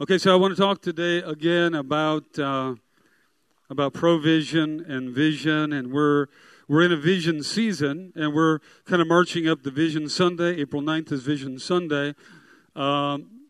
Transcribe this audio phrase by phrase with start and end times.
[0.00, 2.74] Okay, so I want to talk today again about uh,
[3.70, 6.26] about provision and vision, and we're
[6.66, 10.56] we're in a vision season, and we're kind of marching up the Vision Sunday.
[10.56, 12.16] April 9th is Vision Sunday.
[12.74, 13.42] Um,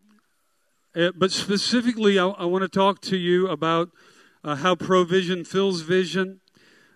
[0.95, 3.88] eh, but specifically, I, I, want to talk to you about
[4.45, 6.42] uh, how provision fills vision,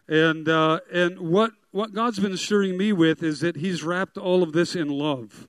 [0.06, 4.42] and uh, and what what God's been stirring me with is that He's wrapped all
[4.42, 5.48] of this in love.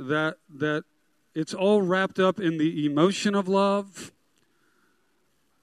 [0.00, 0.82] That that
[1.36, 4.10] it's all wrapped up in the emotion of love,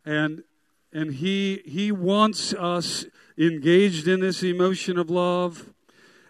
[0.06, 0.44] and
[0.94, 3.06] and He He wants us
[3.38, 5.74] engaged in this emotion of love.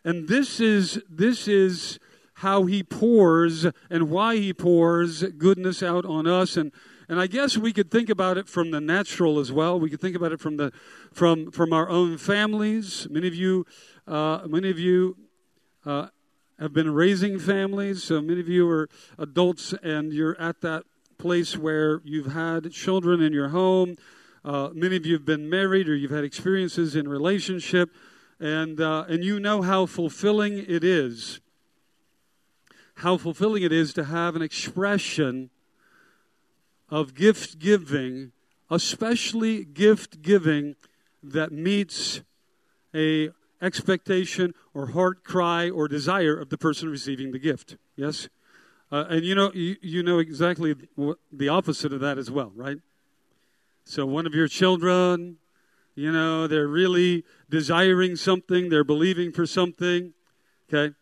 [0.03, 1.99] And this is, this is
[2.35, 6.57] how he pours and why he pours goodness out on us.
[6.57, 6.71] And,
[7.07, 9.79] and I guess we could think about it from the natural as well.
[9.79, 10.71] We could think about it from, the,
[11.13, 13.07] from, from our own families.
[13.09, 13.65] Many of you,
[14.07, 15.15] uh, many of you
[15.85, 16.07] uh,
[16.59, 18.03] have been raising families.
[18.03, 20.83] So many of you are adults and you're at that
[21.17, 23.97] place where you've had children in your home
[24.45, 27.89] uh, many of you have been married or you've had experiences in relationship,
[28.41, 31.39] and, uh, and you know how fulfilling it is.
[32.95, 35.49] How fulfilling it is to have an expression
[36.89, 38.33] of gift giving,
[38.69, 40.75] especially gift giving
[41.23, 42.21] that meets
[42.93, 43.29] a
[43.63, 47.77] expectation or heart cry or desire of the person receiving the gift.
[47.95, 48.27] Yes?
[48.91, 50.75] Uh, and you know, you, you know exactly
[51.31, 52.77] the opposite of that as well, right?
[53.85, 55.37] So, one of your children,
[55.95, 60.13] you know, they're really desiring something, they're believing for something,
[60.71, 60.93] okay?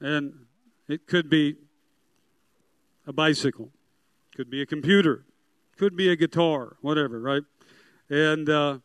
[0.00, 0.46] And
[0.88, 1.56] it could be
[3.06, 3.70] a bicycle,
[4.36, 5.24] could be a computer,
[5.76, 7.42] could be a guitar, whatever, right?
[8.08, 8.78] And, uh,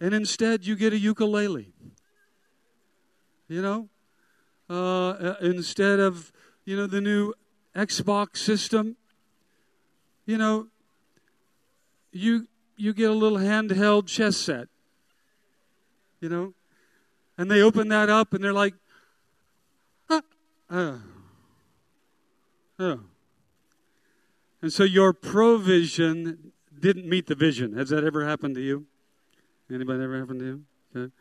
[0.00, 1.72] and instead, you get a ukulele.
[3.50, 3.88] You know?
[4.70, 6.32] Uh, uh instead of,
[6.64, 7.34] you know, the new
[7.74, 8.96] Xbox system,
[10.24, 10.68] you know,
[12.12, 14.68] you you get a little handheld chess set.
[16.20, 16.54] You know?
[17.36, 18.74] And they open that up and they're like,
[20.08, 20.22] ah,
[20.70, 21.00] oh,
[22.78, 23.00] oh.
[24.62, 27.76] And so your provision didn't meet the vision.
[27.76, 28.86] Has that ever happened to you?
[29.72, 30.64] Anybody ever happened to you?
[30.94, 31.12] Okay.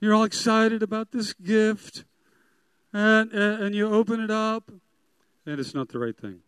[0.00, 2.04] You're all excited about this gift,
[2.90, 4.70] and, and you open it up,
[5.44, 6.40] and it's not the right thing.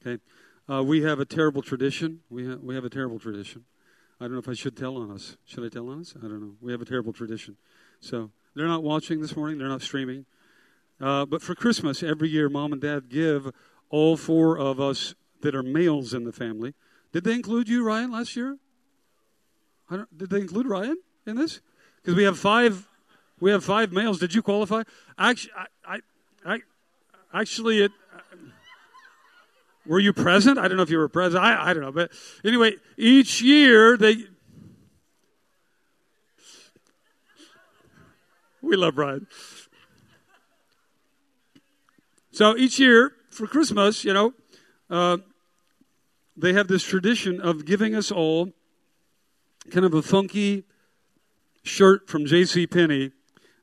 [0.00, 0.22] Okay.
[0.68, 2.20] Uh, we have a terrible tradition.
[2.30, 3.64] We, ha- we have a terrible tradition.
[4.20, 5.36] I don't know if I should tell on us.
[5.44, 6.14] Should I tell on us?
[6.16, 6.54] I don't know.
[6.60, 7.56] We have a terrible tradition.
[8.00, 9.58] So they're not watching this morning.
[9.58, 10.26] They're not streaming.
[11.00, 13.50] Uh, but for Christmas, every year, mom and dad give
[13.90, 16.74] all four of us that are males in the family.
[17.12, 18.58] Did they include you, Ryan, last year?
[20.16, 20.96] did they include Ryan
[21.26, 21.60] in this?
[21.96, 22.88] Because we have five.
[23.40, 24.18] We have five males.
[24.18, 24.82] Did you qualify?
[25.18, 25.52] Actually,
[25.86, 25.98] I,
[26.46, 26.58] I, I
[27.40, 27.92] actually, it,
[29.86, 30.58] were you present?
[30.58, 31.42] I don't know if you were present.
[31.42, 31.92] I, I don't know.
[31.92, 32.10] But
[32.44, 34.16] anyway, each year they.
[38.62, 39.26] We love Brian.
[42.32, 44.32] So each year for Christmas, you know,
[44.88, 45.18] uh,
[46.36, 48.52] they have this tradition of giving us all
[49.70, 50.64] kind of a funky
[51.64, 52.68] shirt from J.C.
[52.68, 53.10] Penney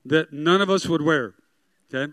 [0.04, 1.36] that none of us would wear.
[1.94, 2.12] Okay,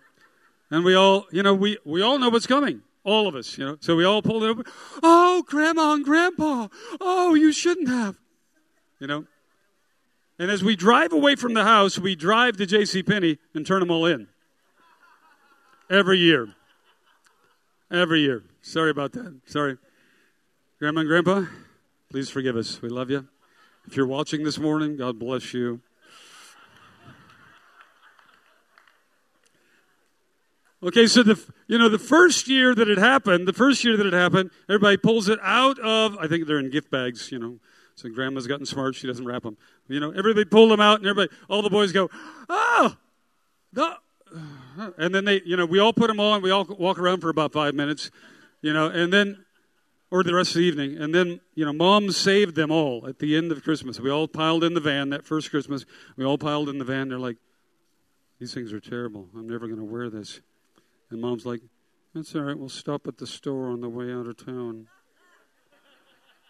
[0.70, 2.82] and we all, you know, we we all know what's coming.
[3.04, 3.76] All of us, you know.
[3.80, 4.64] So we all pulled it over.
[5.02, 6.68] Oh, grandma and grandpa.
[7.00, 8.16] Oh, you shouldn't have.
[9.00, 9.24] You know.
[10.38, 13.02] And as we drive away from the house, we drive to J.C.
[13.02, 14.28] Penney and turn them all in.
[15.90, 16.54] Every year.
[17.90, 18.44] Every year.
[18.60, 19.40] Sorry about that.
[19.46, 19.78] Sorry.
[20.78, 21.44] Grandma and grandpa,
[22.10, 22.80] please forgive us.
[22.80, 23.26] We love you.
[23.88, 25.80] If you're watching this morning, God bless you.
[30.82, 34.04] Okay, so the you know the first year that it happened, the first year that
[34.04, 36.18] it happened, everybody pulls it out of.
[36.18, 37.60] I think they're in gift bags, you know.
[37.94, 39.56] So grandma's gotten smart; she doesn't wrap them.
[39.88, 42.10] You know, everybody pull them out, and everybody, all the boys go,
[42.50, 42.94] "Oh,
[43.72, 43.94] no!"
[44.98, 46.42] And then they, you know, we all put them on.
[46.42, 48.10] We all walk around for about five minutes,
[48.60, 49.46] you know, and then,
[50.10, 53.18] or the rest of the evening, and then, you know, mom saved them all at
[53.18, 54.00] the end of Christmas.
[54.00, 55.84] We all piled in the van that first Christmas.
[56.16, 57.08] We all piled in the van.
[57.08, 57.36] They're like,
[58.38, 59.28] "These things are terrible.
[59.36, 60.40] I'm never going to wear this."
[61.10, 61.60] And mom's like,
[62.14, 62.58] That's all right.
[62.58, 64.88] We'll stop at the store on the way out of town.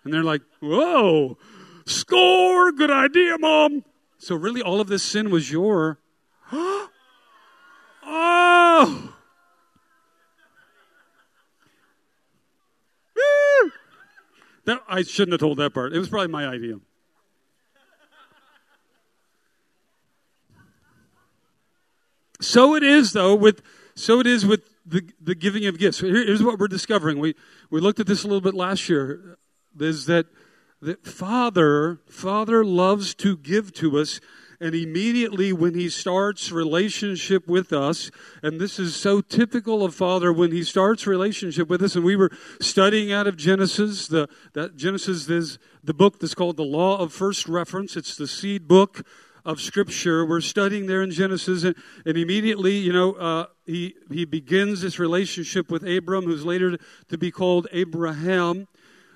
[0.04, 1.38] And they're like, Whoa,
[1.86, 2.72] score!
[2.72, 3.84] Good idea, mom.
[4.18, 6.00] So, really, all of this sin was your.
[6.52, 6.88] oh!
[14.68, 15.94] That, I shouldn't have told that part.
[15.94, 16.78] It was probably my idea.
[22.42, 23.62] So it is, though, with
[23.94, 26.00] so it is with the, the giving of gifts.
[26.00, 27.18] Here, here's what we're discovering.
[27.18, 27.34] We,
[27.70, 29.38] we looked at this a little bit last year.
[29.80, 30.26] Is that,
[30.82, 34.20] that Father, Father loves to give to us
[34.60, 38.10] and immediately when he starts relationship with us,
[38.42, 42.16] and this is so typical of Father when he starts relationship with us, and we
[42.16, 46.98] were studying out of Genesis, the that Genesis is the book that's called the Law
[46.98, 47.96] of First Reference.
[47.96, 49.06] It's the seed book
[49.44, 50.26] of Scripture.
[50.26, 54.98] We're studying there in Genesis, and, and immediately, you know, uh, he he begins this
[54.98, 56.76] relationship with Abram, who's later
[57.08, 58.66] to be called Abraham.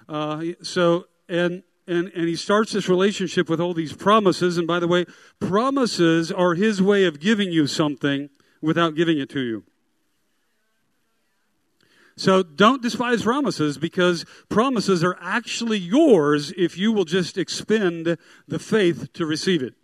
[0.08, 4.56] Uh, so and and, and he starts this relationship with all these promises.
[4.56, 5.04] And by the way,
[5.40, 8.30] promises are his way of giving you something
[8.60, 9.64] without giving it to you.
[12.16, 18.58] So don't despise promises because promises are actually yours if you will just expend the
[18.58, 19.74] faith to receive it.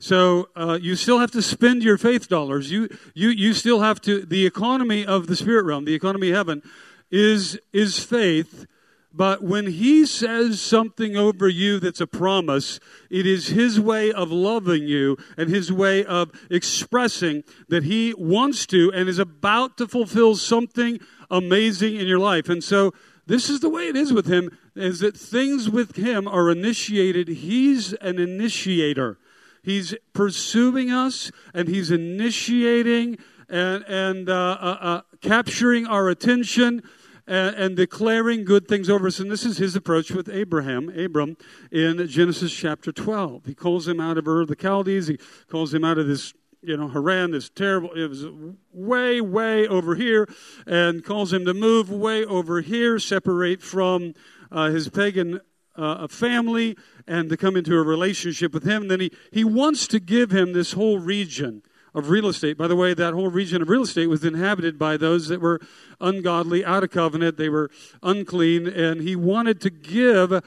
[0.00, 2.72] So uh, you still have to spend your faith dollars.
[2.72, 6.36] You, you, you still have to, the economy of the spirit realm, the economy of
[6.36, 6.62] heaven,
[7.10, 8.66] is, is faith
[9.14, 12.80] but when he says something over you that's a promise,
[13.10, 18.66] it is his way of loving you and his way of expressing that he wants
[18.66, 20.98] to and is about to fulfill something
[21.30, 22.48] amazing in your life.
[22.48, 22.92] And so
[23.26, 27.28] this is the way it is with him is that things with him are initiated.
[27.28, 29.18] He's an initiator.
[29.62, 33.18] He's pursuing us and he's initiating
[33.48, 36.82] and, and uh, uh, uh, capturing our attention
[37.26, 39.20] and, and, declaring good things over us.
[39.20, 41.36] And this is his approach with Abraham, Abram,
[41.70, 43.46] in Genesis chapter 12.
[43.46, 45.06] He calls him out of Ur of the Chaldees.
[45.06, 48.26] He calls him out of this, you know, Haran, this terrible, it was
[48.72, 50.28] way, way over here,
[50.66, 54.14] and calls him to move way over here, separate from
[54.50, 55.40] uh, his pagan
[55.76, 56.76] uh, family,
[57.06, 58.82] and to come into a relationship with him.
[58.82, 61.62] And then he, he wants to give him this whole region
[61.94, 62.56] of real estate.
[62.56, 65.60] By the way, that whole region of real estate was inhabited by those that were
[66.00, 67.70] ungodly, out of covenant, they were
[68.02, 70.42] unclean, and he wanted to give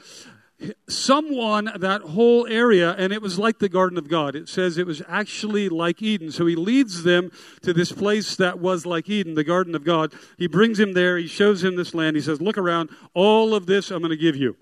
[0.88, 4.34] someone that whole area, and it was like the Garden of God.
[4.34, 6.32] It says it was actually like Eden.
[6.32, 7.30] So he leads them
[7.62, 10.14] to this place that was like Eden, the Garden of God.
[10.38, 13.66] He brings him there, he shows him this land, he says, Look around, all of
[13.66, 14.56] this I'm going to give you.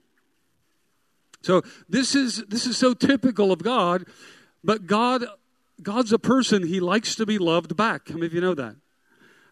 [1.43, 4.07] So this is this is so typical of God,
[4.65, 5.27] but God
[5.83, 8.09] God's a person, he likes to be loved back.
[8.09, 8.77] How many of you know that?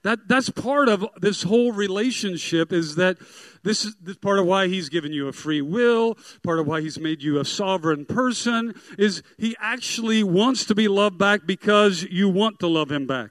[0.03, 3.19] That, that's part of this whole relationship is that
[3.63, 6.81] this is this part of why he's given you a free will, part of why
[6.81, 12.03] he's made you a sovereign person, is he actually wants to be loved back because
[12.03, 13.31] you want to love him back.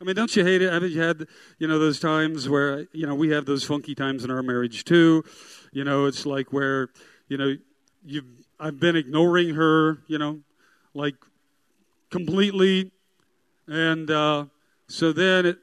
[0.00, 0.72] I mean, don't you hate it?
[0.72, 1.28] Haven't you had,
[1.60, 4.84] you know, those times where, you know, we have those funky times in our marriage
[4.84, 5.22] too.
[5.70, 6.88] You know, it's like where,
[7.28, 7.56] you know,
[8.04, 8.24] you've,
[8.58, 10.40] I've been ignoring her, you know,
[10.94, 11.14] like
[12.10, 12.90] completely
[13.68, 14.46] and uh,
[14.88, 15.58] so then it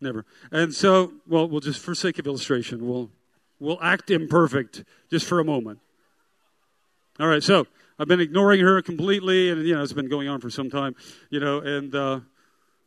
[0.00, 0.24] never.
[0.50, 3.10] And so, well, we'll just for sake of illustration, we'll
[3.58, 5.80] we'll act imperfect just for a moment.
[7.20, 7.42] All right.
[7.42, 7.66] So
[7.98, 10.94] I've been ignoring her completely, and you know it's been going on for some time.
[11.30, 12.20] You know, and uh,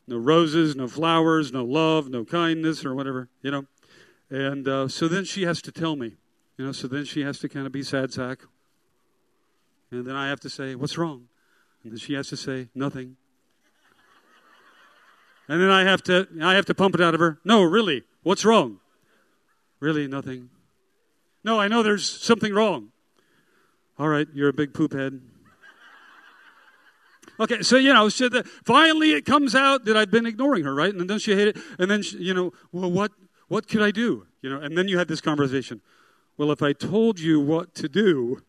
[0.07, 3.29] no roses, no flowers, no love, no kindness, or whatever.
[3.41, 3.65] You know,
[4.29, 6.15] and uh, so then she has to tell me.
[6.57, 8.39] You know, so then she has to kind of be sad sack.
[9.91, 11.27] And then I have to say, What's wrong?
[11.83, 13.17] And she has to say, Nothing.
[15.47, 17.39] And then I have to I have to pump it out of her.
[17.43, 18.03] No, really.
[18.23, 18.79] What's wrong?
[19.79, 20.49] Really nothing.
[21.43, 22.91] No, I know there's something wrong.
[23.99, 25.21] All right, you're a big poop head.
[27.39, 30.73] Okay, so you know, so the, finally it comes out that I've been ignoring her,
[30.73, 30.93] right?
[30.93, 33.11] And then she hated it, and then she, you know, well, what
[33.47, 34.25] what could I do?
[34.41, 35.81] You know, and then you had this conversation.
[36.37, 38.41] Well, if I told you what to do,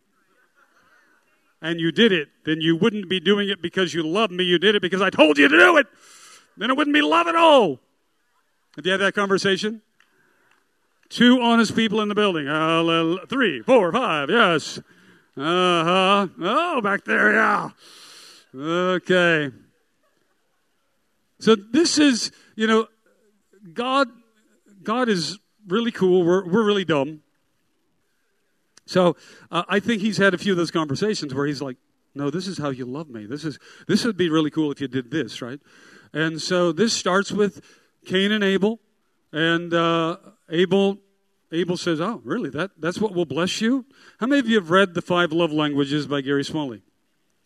[1.62, 4.44] and you did it, then you wouldn't be doing it because you love me.
[4.44, 5.86] You did it because I told you to do it.
[6.56, 7.80] Then it wouldn't be love at all.
[8.76, 9.82] Have you had that conversation?
[11.08, 12.48] Two honest people in the building.
[12.48, 14.78] Uh, three, four, five, yes.
[15.36, 16.28] Uh huh.
[16.40, 17.70] Oh, back there, yeah.
[18.54, 19.50] Okay.
[21.38, 22.88] So this is, you know,
[23.72, 24.08] God.
[24.82, 26.22] God is really cool.
[26.22, 27.22] We're we're really dumb.
[28.86, 29.16] So
[29.50, 31.76] uh, I think he's had a few of those conversations where he's like,
[32.14, 33.26] "No, this is how you love me.
[33.26, 35.60] This is this would be really cool if you did this, right?"
[36.12, 37.60] And so this starts with
[38.06, 38.80] Cain and Abel,
[39.32, 40.16] and uh,
[40.48, 40.98] Abel
[41.52, 42.50] Abel says, "Oh, really?
[42.50, 43.84] That that's what will bless you."
[44.18, 46.82] How many of you have read the Five Love Languages by Gary Smalley?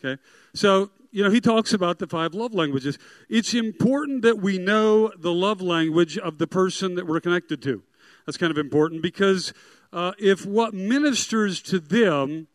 [0.02, 0.20] Okay,
[0.54, 2.98] so you know he talks about the five love languages.
[3.28, 7.82] It's important that we know the love language of the person that we're connected to.
[8.26, 9.52] That's kind of important because
[9.92, 12.46] uh, if what ministers to them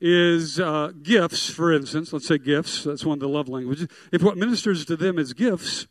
[0.00, 3.88] is uh, gifts, for instance, let's say gifts, that's one of the love languages.
[4.12, 5.86] If what ministers to them is gifts,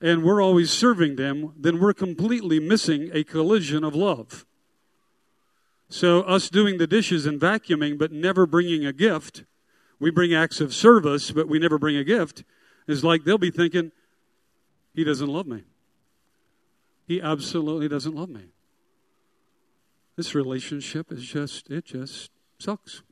[0.00, 4.46] and we're always serving them, then we're completely missing a collision of love.
[5.88, 9.44] So, us doing the dishes and vacuuming, but never bringing a gift,
[9.98, 12.44] we bring acts of service, but we never bring a gift,
[12.86, 13.90] is like they'll be thinking,
[14.94, 15.64] He doesn't love me.
[17.06, 18.50] He absolutely doesn't love me.
[20.20, 23.02] This relationship is just, it just sucks.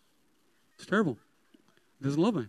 [0.75, 1.17] It's terrible.
[1.99, 2.49] He doesn't love me.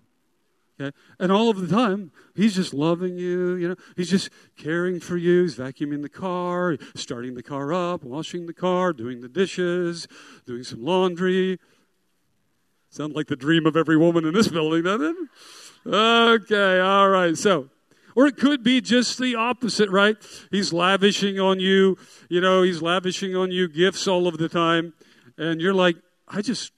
[0.77, 0.93] Okay?
[1.17, 3.75] And all of the time, he's just loving you, you know.
[3.95, 5.43] He's just caring for you.
[5.43, 10.09] He's vacuuming the car, starting the car up, washing the car, doing the dishes,
[10.45, 11.57] doing some laundry.
[12.89, 15.29] Sounds like the dream of every woman in this building, doesn't
[15.85, 15.89] it?
[15.89, 17.37] Okay, all right.
[17.37, 17.69] So,
[18.19, 20.17] or it could be just the opposite, right?
[20.51, 21.97] He's lavishing on you,
[22.27, 24.91] you know, he's lavishing on you gifts all of the time.
[25.37, 25.95] And you're like,
[26.27, 26.73] I just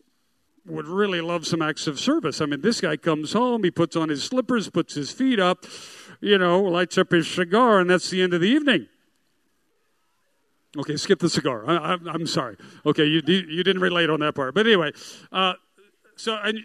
[0.67, 2.41] would really love some acts of service.
[2.41, 5.65] I mean, this guy comes home, he puts on his slippers, puts his feet up,
[6.19, 8.85] you know, lights up his cigar, and that's the end of the evening.
[10.77, 11.67] Okay, skip the cigar.
[11.67, 12.55] I, am sorry.
[12.85, 14.91] Okay, you you didn't relate on that part, but anyway,
[15.31, 15.53] uh,
[16.15, 16.59] so and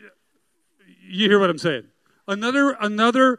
[1.01, 1.85] you hear what I'm saying.
[2.29, 3.39] Another another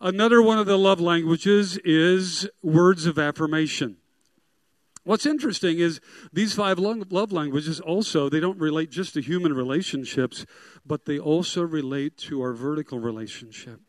[0.00, 3.96] another one of the love languages is words of affirmation.
[5.04, 6.00] What's interesting is
[6.32, 10.44] these five love languages also, they don't relate just to human relationships,
[10.84, 13.80] but they also relate to our vertical relationship.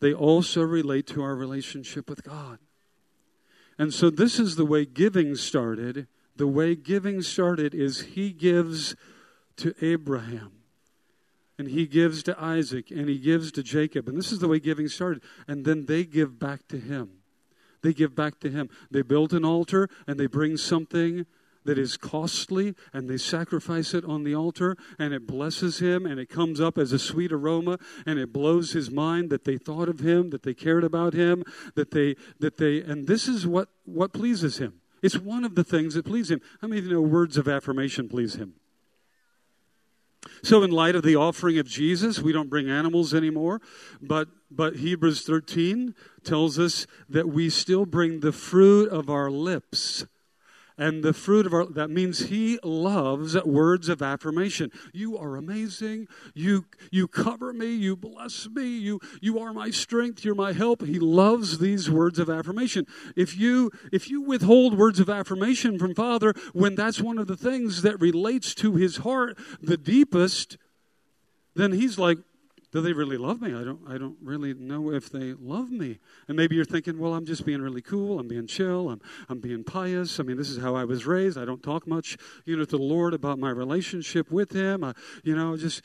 [0.00, 2.58] They also relate to our relationship with God.
[3.78, 6.06] And so this is the way giving started.
[6.36, 8.96] The way giving started is he gives
[9.56, 10.52] to Abraham
[11.60, 14.08] and he gives to Isaac and he gives to Jacob.
[14.08, 15.22] And this is the way giving started.
[15.46, 17.20] And then they give back to him
[17.82, 18.68] they give back to him.
[18.90, 21.26] They build an altar and they bring something
[21.64, 26.18] that is costly and they sacrifice it on the altar and it blesses him and
[26.18, 29.88] it comes up as a sweet aroma and it blows his mind that they thought
[29.88, 33.68] of him that they cared about him that they that they and this is what
[33.84, 36.94] what pleases him it's one of the things that please him how many of you
[36.94, 38.54] know words of affirmation please him
[40.42, 43.60] so, in light of the offering of Jesus, we don't bring animals anymore,
[44.00, 45.94] but, but Hebrews 13
[46.24, 50.06] tells us that we still bring the fruit of our lips
[50.80, 54.72] and the fruit of our that means he loves words of affirmation.
[54.92, 56.08] You are amazing.
[56.34, 57.74] You you cover me.
[57.74, 58.78] You bless me.
[58.78, 60.24] You you are my strength.
[60.24, 60.82] You're my help.
[60.82, 62.86] He loves these words of affirmation.
[63.14, 67.36] If you if you withhold words of affirmation from father when that's one of the
[67.36, 70.56] things that relates to his heart the deepest
[71.54, 72.18] then he's like
[72.72, 73.54] do they really love me?
[73.54, 75.98] I don't, I don't really know if they love me.
[76.28, 78.20] And maybe you're thinking, well, I'm just being really cool.
[78.20, 78.90] I'm being chill.
[78.90, 80.20] I'm, I'm being pious.
[80.20, 81.36] I mean, this is how I was raised.
[81.36, 84.84] I don't talk much, you know, to the Lord about my relationship with Him.
[84.84, 85.82] I, you know, just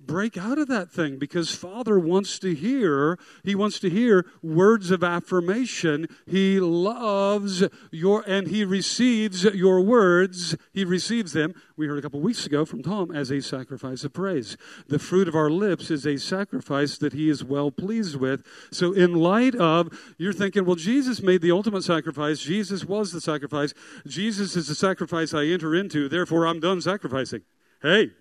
[0.00, 4.90] break out of that thing because father wants to hear he wants to hear words
[4.90, 6.06] of affirmation.
[6.26, 10.56] He loves your and he receives your words.
[10.72, 11.54] He receives them.
[11.76, 14.56] We heard a couple weeks ago from tom as a sacrifice of praise.
[14.86, 18.44] The fruit of our lips is a sacrifice that he is well pleased with.
[18.70, 22.38] So in light of you're thinking well jesus made the ultimate sacrifice.
[22.38, 23.74] Jesus was the sacrifice.
[24.06, 26.08] Jesus is the sacrifice i enter into.
[26.08, 27.42] Therefore i'm done sacrificing.
[27.82, 28.12] Hey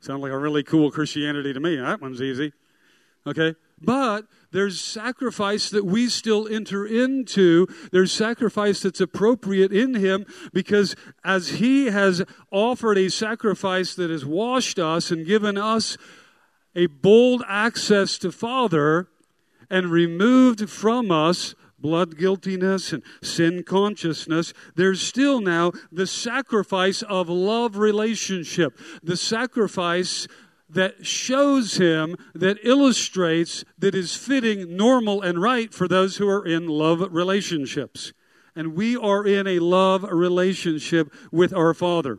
[0.00, 1.76] Sound like a really cool Christianity to me.
[1.76, 2.52] That one's easy.
[3.26, 3.54] Okay?
[3.80, 7.66] But there's sacrifice that we still enter into.
[7.92, 14.24] There's sacrifice that's appropriate in Him because as He has offered a sacrifice that has
[14.24, 15.96] washed us and given us
[16.74, 19.08] a bold access to Father
[19.70, 27.28] and removed from us blood guiltiness and sin consciousness, there's still now the sacrifice of
[27.28, 28.78] love relationship.
[29.02, 30.26] The sacrifice
[30.70, 36.44] that shows him, that illustrates, that is fitting, normal, and right for those who are
[36.44, 38.12] in love relationships.
[38.54, 42.18] And we are in a love relationship with our Father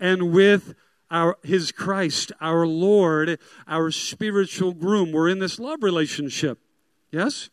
[0.00, 0.74] and with
[1.10, 5.12] our, his Christ, our Lord, our spiritual groom.
[5.12, 6.58] We're in this love relationship.
[7.14, 7.48] Yes?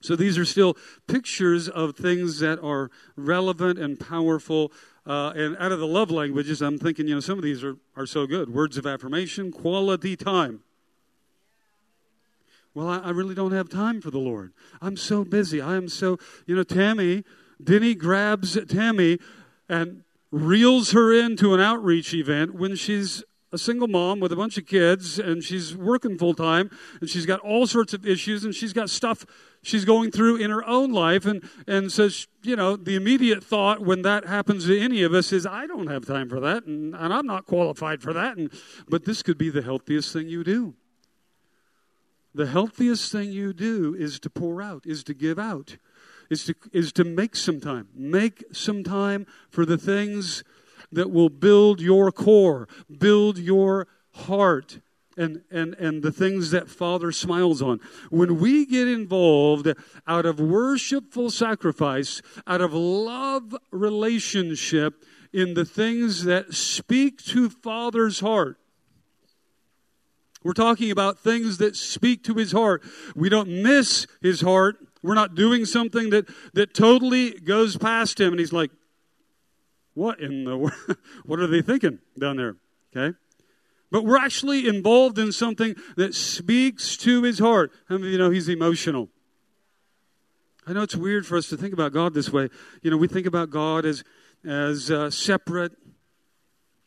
[0.00, 0.76] So these are still
[1.08, 4.70] pictures of things that are relevant and powerful.
[5.04, 7.76] Uh, and out of the love languages, I'm thinking, you know, some of these are,
[7.96, 8.54] are so good.
[8.54, 10.60] Words of affirmation, quality time.
[12.74, 14.52] Well, I, I really don't have time for the Lord.
[14.80, 15.60] I'm so busy.
[15.60, 17.24] I am so, you know, Tammy,
[17.62, 19.18] Denny grabs Tammy
[19.68, 24.58] and reels her into an outreach event when she's a single mom with a bunch
[24.58, 28.54] of kids and she's working full time and she's got all sorts of issues and
[28.54, 29.24] she's got stuff
[29.62, 33.80] she's going through in her own life and and says you know the immediate thought
[33.80, 36.94] when that happens to any of us is i don't have time for that and,
[36.94, 38.50] and i'm not qualified for that and
[38.88, 40.74] but this could be the healthiest thing you do.
[42.34, 45.76] The healthiest thing you do is to pour out is to give out
[46.30, 50.44] is to is to make some time make some time for the things
[50.92, 52.68] that will build your core,
[52.98, 54.80] build your heart,
[55.16, 57.80] and, and, and the things that Father smiles on.
[58.08, 59.68] When we get involved
[60.06, 68.20] out of worshipful sacrifice, out of love relationship, in the things that speak to Father's
[68.20, 68.58] heart,
[70.42, 72.82] we're talking about things that speak to his heart.
[73.14, 74.76] We don't miss his heart.
[75.02, 78.70] We're not doing something that, that totally goes past him and he's like,
[79.98, 80.56] what in the
[81.26, 82.56] what are they thinking down there?
[82.96, 83.16] Okay?
[83.90, 87.72] But we're actually involved in something that speaks to his heart.
[87.88, 89.08] How many of you know he's emotional?
[90.66, 92.48] I know it's weird for us to think about God this way.
[92.82, 94.04] You know, we think about God as
[94.46, 95.72] as uh, separate.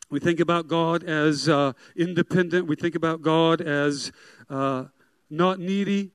[0.09, 2.67] We think about God as uh, independent.
[2.67, 4.11] We think about God as
[4.49, 4.85] uh,
[5.29, 6.11] not needy.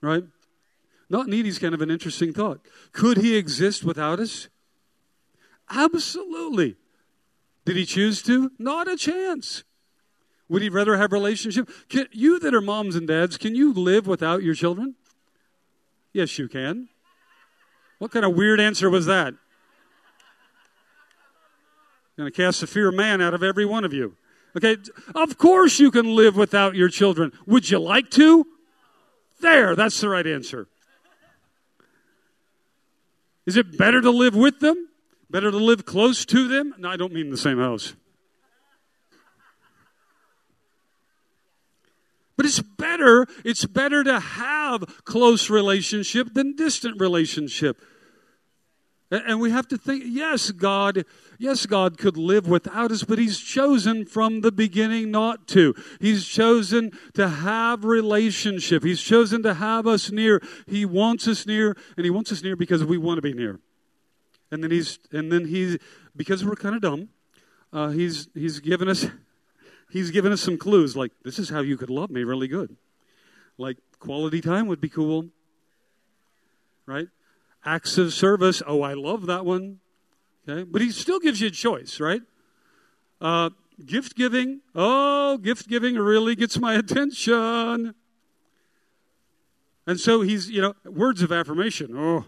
[0.00, 0.24] Right?
[1.10, 2.60] Not needy is kind of an interesting thought.
[2.92, 4.48] Could he exist without us?
[5.70, 6.76] Absolutely.
[7.64, 8.50] Did he choose to?
[8.58, 9.64] Not a chance.
[10.48, 11.68] Would he rather have relationship?
[11.88, 14.94] Can, you that are moms and dads, can you live without your children?
[16.12, 16.88] Yes, you can.
[17.98, 19.34] What kind of weird answer was that?
[22.16, 24.16] Going to cast the fear of man out of every one of you.
[24.56, 24.76] Okay,
[25.14, 27.32] of course you can live without your children.
[27.46, 28.46] Would you like to?
[29.40, 30.66] There, that's the right answer.
[33.48, 34.90] Is it better to live with them?
[35.30, 36.74] Better to live close to them?
[36.76, 37.94] No, I don't mean the same house.
[42.36, 47.80] But it's better, it's better to have close relationship than distant relationship.
[49.10, 51.06] And we have to think, yes, God,
[51.38, 55.74] yes, God could live without us, but He's chosen from the beginning not to.
[55.98, 58.84] He's chosen to have relationship.
[58.84, 60.42] He's chosen to have us near.
[60.66, 63.60] He wants us near, and He wants us near because we want to be near.
[64.50, 65.78] And then He's, and then He's,
[66.14, 67.08] because we're kind of dumb,
[67.72, 69.06] uh, He's, He's given us,
[69.90, 72.76] He's given us some clues like, this is how you could love me really good.
[73.56, 75.30] Like, quality time would be cool.
[76.84, 77.08] Right?
[77.64, 78.62] Acts of service.
[78.66, 79.78] Oh, I love that one.
[80.48, 82.22] Okay, but he still gives you a choice, right?
[83.20, 83.50] Uh,
[83.84, 84.60] gift giving.
[84.74, 87.94] Oh, gift giving really gets my attention.
[89.86, 91.96] And so he's, you know, words of affirmation.
[91.96, 92.24] Oh,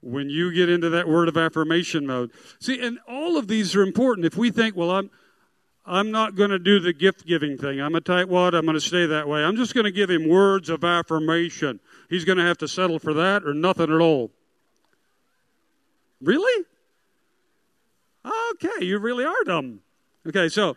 [0.00, 2.30] when you get into that word of affirmation mode.
[2.60, 4.24] See, and all of these are important.
[4.24, 5.10] If we think, well, I'm,
[5.84, 7.80] I'm not going to do the gift giving thing.
[7.80, 8.54] I'm a tightwad.
[8.54, 9.42] I'm going to stay that way.
[9.42, 11.80] I'm just going to give him words of affirmation.
[12.08, 14.30] He's going to have to settle for that or nothing at all.
[16.20, 16.64] Really?
[18.52, 19.80] Okay, you really are dumb.
[20.26, 20.76] Okay, so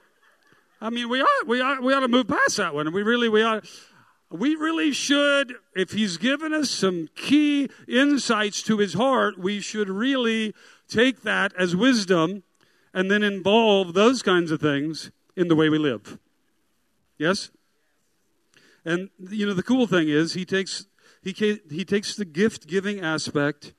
[0.81, 2.91] I mean, we ought we ought we ought to move past that one.
[2.93, 3.65] We really we ought
[4.29, 5.55] we really should.
[5.75, 10.53] If he's given us some key insights to his heart, we should really
[10.87, 12.43] take that as wisdom
[12.93, 16.19] and then involve those kinds of things in the way we live.
[17.17, 17.49] Yes.
[18.85, 20.85] And you know the cool thing is he takes
[21.21, 23.73] he he takes the gift giving aspect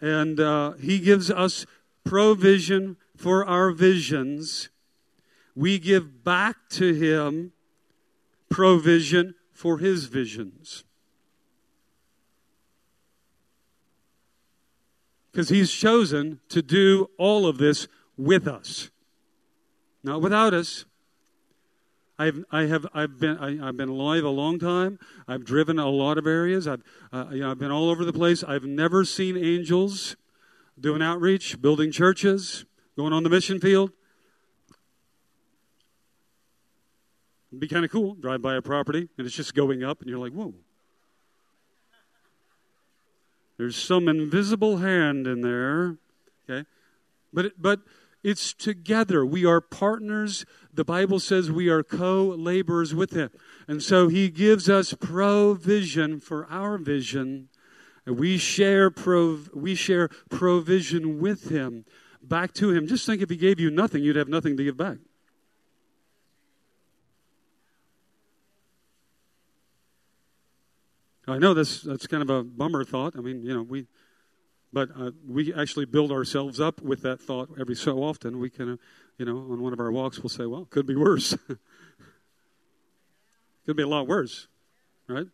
[0.00, 1.66] and uh, He gives us
[2.04, 4.70] provision for our visions.
[5.54, 7.52] We give back to Him
[8.48, 10.84] provision for His visions.
[15.32, 18.90] Because He's chosen to do all of this with us,
[20.02, 20.84] not without us.
[22.18, 24.98] I've, I have, I've been, I, have been alive a long time.
[25.28, 26.66] I've driven a lot of areas.
[26.66, 28.42] I've, uh, you know, I've been all over the place.
[28.42, 30.16] I've never seen angels
[30.80, 32.64] doing outreach, building churches,
[32.96, 33.92] going on the mission field.
[37.50, 38.14] It'd be kind of cool.
[38.14, 40.54] Drive by a property and it's just going up, and you're like, whoa.
[43.58, 45.96] There's some invisible hand in there.
[46.48, 46.66] Okay?
[47.32, 47.80] But, but
[48.22, 49.24] it's together.
[49.24, 50.44] We are partners.
[50.72, 53.30] The Bible says we are co laborers with Him.
[53.66, 57.48] And so He gives us provision for our vision.
[58.06, 61.84] And we share, prov- we share provision with Him
[62.22, 62.86] back to Him.
[62.86, 64.98] Just think if He gave you nothing, you'd have nothing to give back.
[71.28, 73.14] I know that's, that's kind of a bummer thought.
[73.16, 73.86] I mean, you know, we,
[74.72, 78.38] But uh, we actually build ourselves up with that thought every so often.
[78.38, 78.76] We can, uh,
[79.16, 81.34] you know, on one of our walks, we'll say, well, could be worse.
[83.66, 84.46] could be a lot worse,
[85.08, 85.26] right?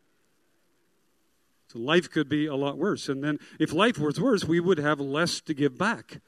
[1.68, 3.08] So life could be a lot worse.
[3.08, 6.20] And then if life was worse, we would have less to give back.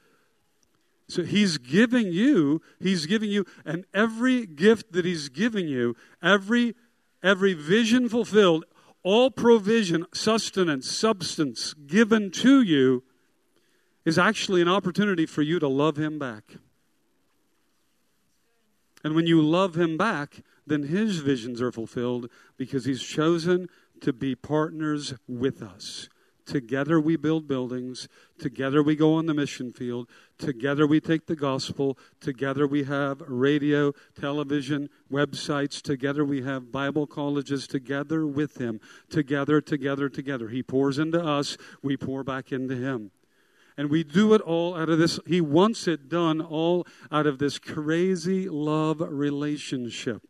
[1.08, 6.74] So he's giving you, he's giving you, and every gift that he's giving you, every
[7.22, 8.64] every vision fulfilled,
[9.06, 13.04] all provision, sustenance, substance given to you
[14.04, 16.56] is actually an opportunity for you to love him back.
[19.04, 23.68] And when you love him back, then his visions are fulfilled because he's chosen
[24.00, 26.08] to be partners with us.
[26.46, 28.08] Together we build buildings.
[28.38, 30.08] Together we go on the mission field.
[30.38, 31.98] Together we take the gospel.
[32.20, 35.82] Together we have radio, television, websites.
[35.82, 37.66] Together we have Bible colleges.
[37.66, 38.80] Together with Him.
[39.10, 40.48] Together, together, together.
[40.48, 41.56] He pours into us.
[41.82, 43.10] We pour back into Him.
[43.76, 45.18] And we do it all out of this.
[45.26, 50.22] He wants it done all out of this crazy love relationship.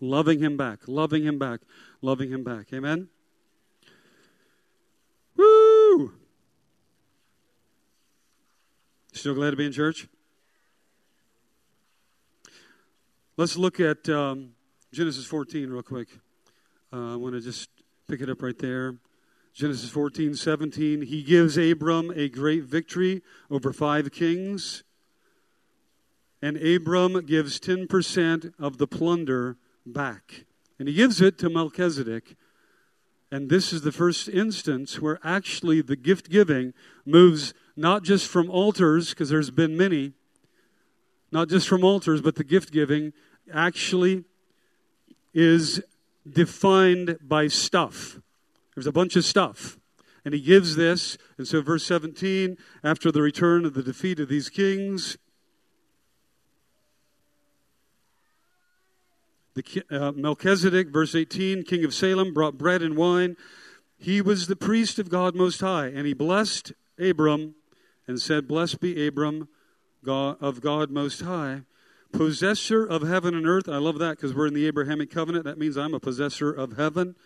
[0.00, 1.60] Loving Him back, loving Him back,
[2.00, 2.72] loving Him back.
[2.72, 3.10] Amen?
[9.14, 10.08] Still glad to be in church?
[13.36, 14.50] Let's look at um,
[14.92, 16.08] Genesis 14 real quick.
[16.92, 17.70] Uh, I want to just
[18.08, 18.96] pick it up right there.
[19.52, 21.02] Genesis 14, 17.
[21.02, 23.22] He gives Abram a great victory
[23.52, 24.82] over five kings.
[26.42, 30.44] And Abram gives 10% of the plunder back.
[30.80, 32.34] And he gives it to Melchizedek,
[33.34, 36.72] and this is the first instance where actually the gift giving
[37.04, 40.12] moves not just from altars, because there's been many,
[41.32, 43.12] not just from altars, but the gift giving
[43.52, 44.24] actually
[45.32, 45.82] is
[46.28, 48.18] defined by stuff.
[48.74, 49.78] There's a bunch of stuff.
[50.24, 51.18] And he gives this.
[51.36, 55.18] And so, verse 17, after the return of the defeat of these kings,
[59.54, 63.36] The, uh, Melchizedek, verse 18, king of Salem, brought bread and wine.
[63.96, 67.54] He was the priest of God Most High, and he blessed Abram
[68.06, 69.48] and said, Blessed be Abram
[70.06, 71.62] of God Most High,
[72.12, 73.68] possessor of heaven and earth.
[73.68, 75.44] I love that because we're in the Abrahamic covenant.
[75.44, 77.16] That means I'm a possessor of heaven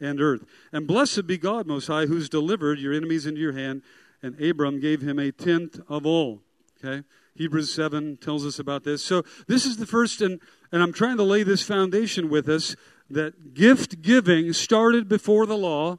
[0.00, 0.44] and earth.
[0.72, 3.82] And blessed be God Most High, who's delivered your enemies into your hand.
[4.22, 6.42] And Abram gave him a tenth of all.
[6.82, 7.04] Okay?
[7.34, 9.02] Hebrews 7 tells us about this.
[9.02, 10.40] So this is the first, and,
[10.72, 12.74] and I'm trying to lay this foundation with us
[13.10, 15.98] that gift giving started before the law,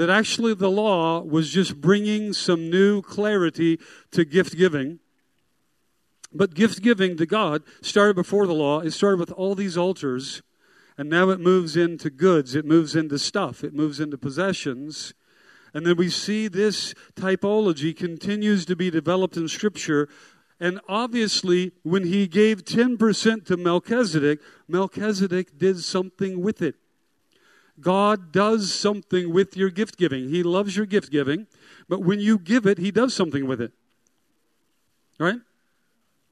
[0.00, 3.78] that actually the law was just bringing some new clarity
[4.12, 4.98] to gift giving.
[6.32, 8.80] But gift giving to God started before the law.
[8.80, 10.40] It started with all these altars,
[10.96, 15.12] and now it moves into goods, it moves into stuff, it moves into possessions.
[15.74, 20.08] And then we see this typology continues to be developed in Scripture
[20.60, 26.76] and obviously, when he gave 10% to Melchizedek, Melchizedek did something with it.
[27.80, 30.28] God does something with your gift giving.
[30.28, 31.46] He loves your gift giving,
[31.88, 33.72] but when you give it, he does something with it.
[35.18, 35.40] Right?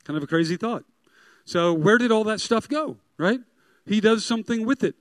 [0.05, 0.85] Kind of a crazy thought.
[1.45, 2.99] So, where did all that stuff go?
[3.17, 3.41] Right?
[3.87, 4.95] He does something with it.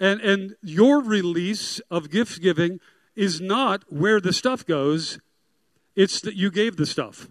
[0.00, 2.80] And, and your release of gift giving
[3.16, 5.18] is not where the stuff goes,
[5.96, 7.28] it's that you gave the stuff.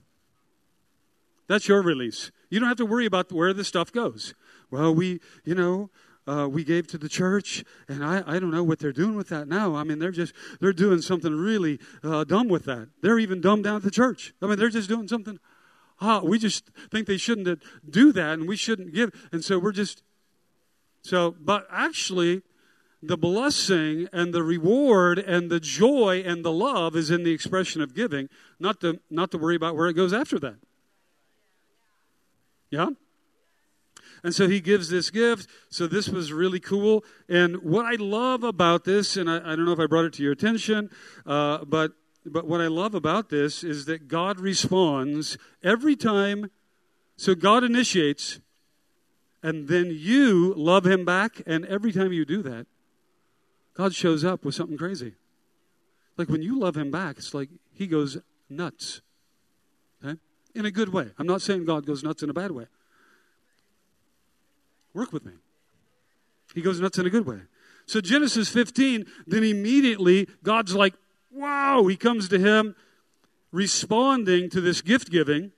[1.48, 2.32] That's your release.
[2.50, 4.34] You don't have to worry about where the stuff goes.
[4.70, 5.90] Well, we, you know,
[6.28, 9.30] uh, we gave to the church, and I, I don't know what they're doing with
[9.30, 9.76] that now.
[9.76, 12.90] I mean, they're just they're doing something really uh, dumb with that.
[13.02, 14.34] They're even dumb down at the church.
[14.42, 15.40] I mean, they're just doing something.
[16.02, 19.30] Ah, we just think they shouldn't do that, and we shouldn't give.
[19.32, 20.04] And so we're just
[21.02, 21.36] so.
[21.40, 22.42] But actually,
[23.02, 27.82] the blessing and the reward and the joy and the love is in the expression
[27.82, 28.30] of giving.
[28.60, 30.58] Not to not to worry about where it goes after that.
[32.70, 32.90] Yeah?
[34.24, 35.48] And so he gives this gift.
[35.70, 37.04] So this was really cool.
[37.30, 40.14] And what I love about this, and I, I don't know if I brought it
[40.14, 40.90] to your attention,
[41.26, 41.94] uh, but
[42.30, 46.52] but what I love about this is that God responds every time.
[47.16, 48.40] So God initiates,
[49.42, 51.42] and then you love him back.
[51.46, 52.68] And every time you do that,
[53.74, 55.14] God shows up with something crazy.
[56.18, 58.18] Like when you love him back, it's like he goes
[58.50, 59.02] nuts
[60.04, 60.18] Okay?
[60.56, 61.12] in a good way.
[61.18, 62.66] I'm not saying God goes nuts in a bad way.
[64.98, 65.34] Work with me.
[66.56, 67.42] He goes nuts in a good way.
[67.86, 70.96] So, Genesis 15, then immediately God's like,
[71.32, 72.76] wow, he comes to him
[73.52, 75.52] responding to this gift giving.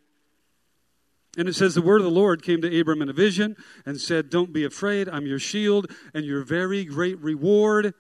[1.38, 4.02] And it says, The word of the Lord came to Abram in a vision and
[4.02, 7.94] said, Don't be afraid, I'm your shield and your very great reward.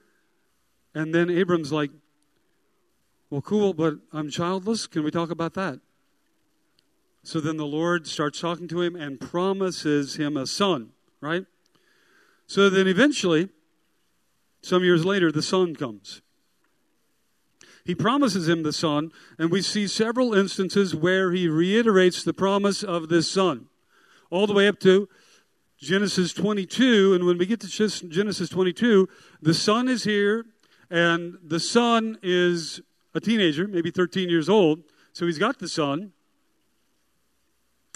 [0.93, 1.91] And then Abram's like,
[3.29, 4.87] Well, cool, but I'm childless.
[4.87, 5.79] Can we talk about that?
[7.23, 10.89] So then the Lord starts talking to him and promises him a son,
[11.21, 11.45] right?
[12.47, 13.49] So then eventually,
[14.61, 16.21] some years later, the son comes.
[17.85, 22.83] He promises him the son, and we see several instances where he reiterates the promise
[22.83, 23.67] of this son,
[24.29, 25.09] all the way up to
[25.79, 27.13] Genesis 22.
[27.13, 29.07] And when we get to Genesis 22,
[29.41, 30.45] the son is here,
[30.91, 32.81] and the son is
[33.15, 34.83] a teenager, maybe 13 years old.
[35.13, 36.11] So he's got the son.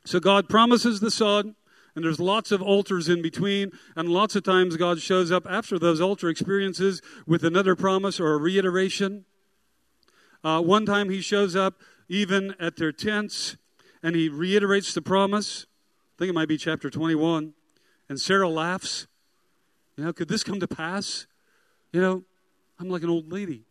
[0.06, 1.56] So God promises the son,
[1.96, 5.78] and there's lots of altars in between, and lots of times God shows up after
[5.78, 9.26] those altar experiences with another promise or a reiteration.
[10.44, 13.58] Uh, one time he shows up even at their tents,
[14.02, 15.66] and he reiterates the promise.
[16.16, 17.54] I think it might be chapter 21.
[18.10, 19.08] And Sarah laughs.
[19.96, 21.28] You know, could this come to pass?
[21.92, 22.24] You know,
[22.80, 23.64] I'm like an old lady.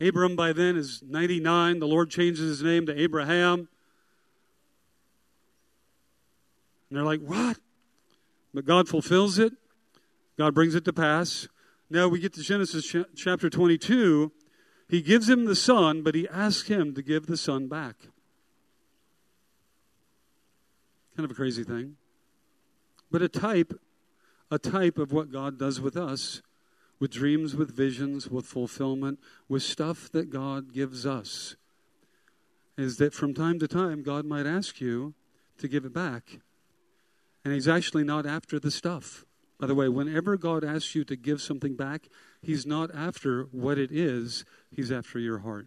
[0.00, 1.78] Abram by then is 99.
[1.78, 3.68] The Lord changes his name to Abraham.
[6.90, 7.58] And they're like, what?
[8.52, 9.52] But God fulfills it.
[10.36, 11.48] God brings it to pass.
[11.88, 14.32] Now we get to Genesis chapter 22.
[14.88, 17.96] He gives him the son, but he asks him to give the son back.
[21.16, 21.96] Kind of a crazy thing.
[23.10, 23.78] But a type,
[24.50, 26.42] a type of what God does with us,
[26.98, 31.56] with dreams, with visions, with fulfillment, with stuff that God gives us,
[32.76, 35.14] is that from time to time God might ask you
[35.58, 36.40] to give it back.
[37.44, 39.24] And he's actually not after the stuff.
[39.58, 42.08] By the way, whenever God asks you to give something back,
[42.42, 45.66] he's not after what it is, he's after your heart.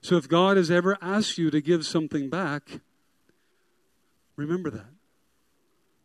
[0.00, 2.80] So if God has ever asked you to give something back,
[4.36, 4.90] remember that.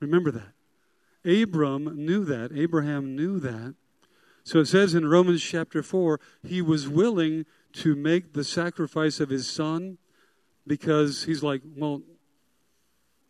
[0.02, 0.54] Remember that.
[1.26, 2.52] Abram knew that.
[2.54, 3.76] Abraham knew that.
[4.44, 9.30] So it says in Romans chapter 4, he was willing to make the sacrifice of
[9.30, 9.98] his son
[10.68, 12.02] because he's like, well,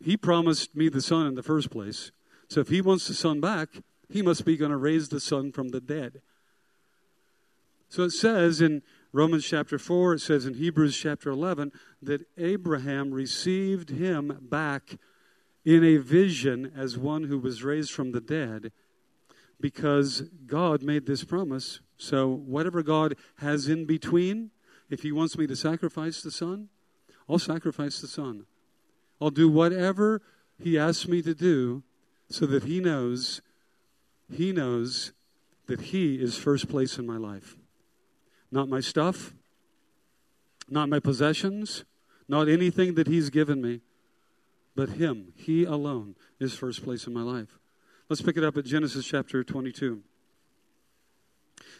[0.00, 2.12] he promised me the son in the first place.
[2.48, 3.68] So if he wants the son back,
[4.08, 6.20] he must be going to raise the son from the dead.
[7.88, 8.82] So it says in
[9.12, 14.98] Romans chapter 4, it says in Hebrews chapter 11 that Abraham received him back
[15.64, 18.72] in a vision as one who was raised from the dead
[19.60, 21.80] because God made this promise.
[21.96, 24.50] So whatever God has in between,
[24.90, 26.68] if he wants me to sacrifice the son,
[27.28, 28.46] I'll sacrifice the son.
[29.20, 30.22] I'll do whatever
[30.58, 31.82] He asks me to do
[32.28, 33.40] so that He knows,
[34.32, 35.12] He knows
[35.66, 37.56] that He is first place in my life.
[38.50, 39.34] Not my stuff,
[40.68, 41.84] not my possessions,
[42.28, 43.80] not anything that He's given me,
[44.74, 45.32] but Him.
[45.36, 47.58] He alone is first place in my life.
[48.08, 50.02] Let's pick it up at Genesis chapter 22.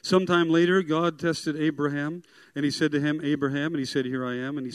[0.03, 2.22] Sometime later, God tested Abraham,
[2.55, 4.59] and he said to him, Abraham, and he said, Here I am.
[4.59, 4.72] And he,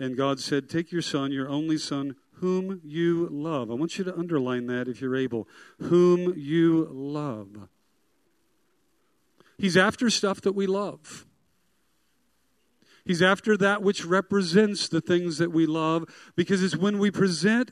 [0.00, 3.70] and God said, Take your son, your only son, whom you love.
[3.70, 5.46] I want you to underline that if you're able.
[5.78, 7.68] Whom you love.
[9.58, 11.26] He's after stuff that we love.
[13.04, 17.70] He's after that which represents the things that we love because it's when we present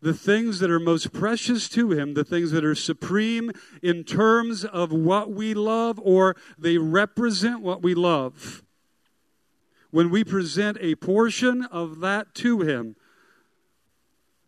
[0.00, 3.50] the things that are most precious to Him, the things that are supreme
[3.82, 8.63] in terms of what we love or they represent what we love
[9.94, 12.96] when we present a portion of that to Him,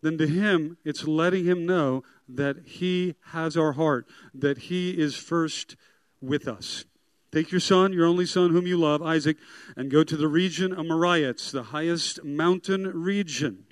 [0.03, 5.15] then to Him, it's letting Him know that He has our heart, that He is
[5.15, 5.77] first
[6.21, 6.85] with us.
[7.31, 9.37] Take your son, your only son, whom you love, Isaac,
[9.77, 11.31] and go to the region of Moriah.
[11.31, 13.67] It's the highest mountain region.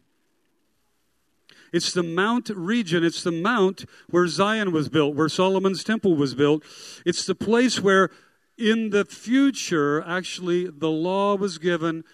[1.73, 3.03] It's the mount region.
[3.03, 6.63] It's the mount where Zion was built, where Solomon's temple was built.
[7.05, 8.11] It's the place where
[8.57, 12.05] in the future, actually, the law was given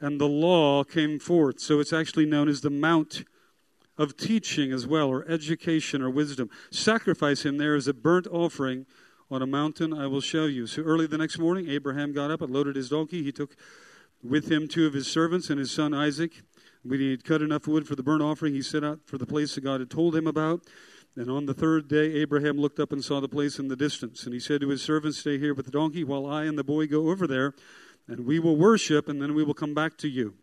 [0.00, 1.60] and the law came forth.
[1.60, 3.24] So it's actually known as the Mount
[3.96, 6.50] of Teaching as well, or education or wisdom.
[6.70, 8.86] Sacrifice him there as a burnt offering
[9.30, 10.66] on a mountain I will show you.
[10.66, 13.22] So early the next morning, Abraham got up and loaded his donkey.
[13.22, 13.56] He took
[14.22, 16.42] with him two of his servants and his son Isaac.
[16.82, 19.26] When he had cut enough wood for the burnt offering, he set out for the
[19.26, 20.62] place that God had told him about.
[21.16, 24.24] And on the third day, Abraham looked up and saw the place in the distance.
[24.24, 26.64] And he said to his servants, Stay here with the donkey while I and the
[26.64, 27.54] boy go over there,
[28.08, 30.34] and we will worship, and then we will come back to you.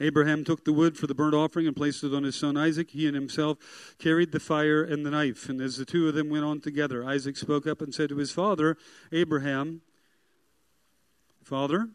[0.00, 2.90] Abraham took the wood for the burnt offering and placed it on his son Isaac.
[2.90, 5.48] He and himself carried the fire and the knife.
[5.48, 8.16] And as the two of them went on together, Isaac spoke up and said to
[8.18, 8.76] his father,
[9.10, 9.82] Abraham,
[11.42, 11.88] Father?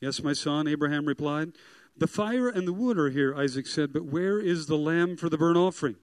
[0.00, 1.52] Yes, my son, Abraham replied.
[1.98, 5.30] The fire and the wood are here, Isaac said, but where is the lamb for
[5.30, 5.96] the burnt offering?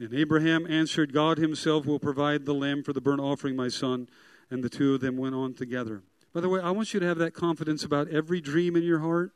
[0.00, 4.08] And Abraham answered, God himself will provide the lamb for the burnt offering, my son.
[4.50, 6.02] And the two of them went on together.
[6.32, 9.00] By the way, I want you to have that confidence about every dream in your
[9.00, 9.32] heart.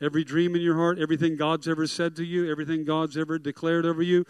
[0.00, 3.86] Every dream in your heart, everything God's ever said to you, everything God's ever declared
[3.86, 4.26] over you,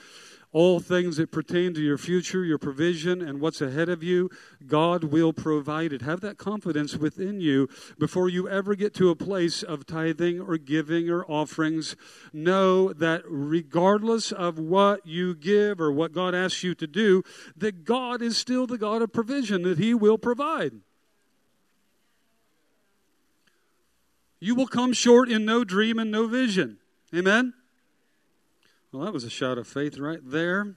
[0.52, 4.30] all things that pertain to your future, your provision, and what's ahead of you,
[4.66, 6.02] God will provide it.
[6.02, 10.56] Have that confidence within you before you ever get to a place of tithing or
[10.56, 11.96] giving or offerings.
[12.32, 17.22] Know that regardless of what you give or what God asks you to do,
[17.56, 20.72] that God is still the God of provision, that He will provide.
[24.40, 26.78] You will come short in no dream and no vision.
[27.14, 27.54] Amen?
[28.92, 30.74] Well, that was a shout of faith right there.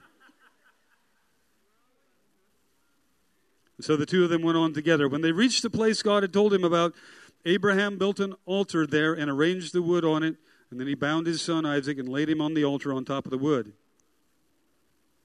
[3.81, 5.07] So the two of them went on together.
[5.07, 6.93] When they reached the place God had told him about,
[7.45, 10.35] Abraham built an altar there and arranged the wood on it.
[10.69, 13.25] And then he bound his son Isaac and laid him on the altar on top
[13.25, 13.73] of the wood.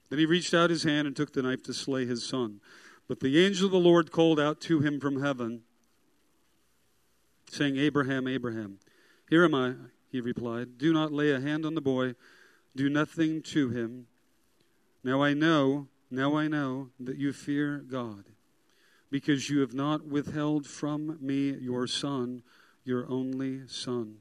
[0.08, 2.60] Then he reached out his hand and took the knife to slay his son.
[3.08, 5.62] But the angel of the Lord called out to him from heaven
[7.54, 8.78] saying, Abraham, Abraham.
[9.30, 9.74] Here am I,
[10.10, 10.76] he replied.
[10.76, 12.14] Do not lay a hand on the boy,
[12.76, 14.06] do nothing to him.
[15.02, 18.24] Now I know, now I know that you fear God,
[19.10, 22.42] because you have not withheld from me your son,
[22.84, 24.18] your only son.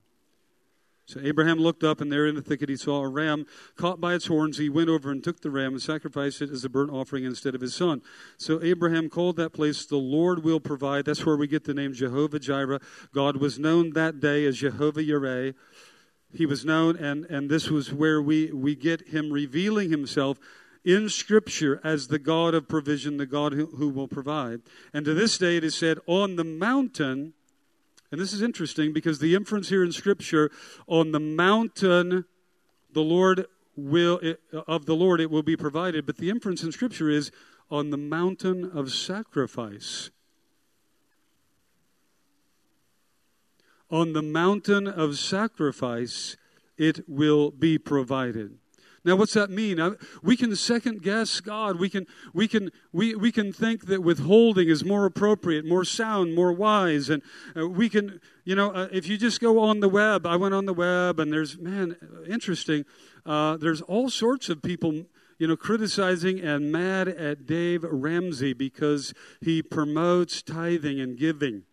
[1.06, 4.14] So Abraham looked up, and there in the thicket he saw a ram caught by
[4.14, 4.58] its horns.
[4.58, 7.56] He went over and took the ram and sacrificed it as a burnt offering instead
[7.56, 8.02] of his son.
[8.38, 11.06] So Abraham called that place, The Lord will provide.
[11.06, 12.80] That's where we get the name Jehovah Jireh.
[13.14, 15.54] God was known that day as Jehovah Yireh.
[16.34, 20.40] He was known, and, and this was where we, we get him revealing himself
[20.86, 24.62] in Scripture as the God of provision, the God who, who will provide.
[24.94, 27.34] And to this day it is said, On the mountain,
[28.14, 30.52] and this is interesting because the inference here in Scripture
[30.86, 32.26] on the mountain,
[32.92, 34.22] the Lord will
[34.68, 37.32] of the Lord it will be provided, but the inference in Scripture is
[37.72, 40.12] on the mountain of sacrifice.
[43.90, 46.38] On the mountain of sacrifice,
[46.78, 48.60] it will be provided.
[49.06, 49.98] Now, what's that mean?
[50.22, 51.78] We can second guess God.
[51.78, 56.36] We can, we can, we, we can think that withholding is more appropriate, more sound,
[56.36, 57.10] more wise.
[57.10, 57.22] And
[57.56, 60.54] uh, we can, you know, uh, if you just go on the web, I went
[60.54, 61.98] on the web and there's, man,
[62.30, 62.86] interesting.
[63.26, 65.04] Uh, there's all sorts of people
[65.40, 71.64] you know, criticizing and mad at Dave Ramsey because he promotes tithing and giving.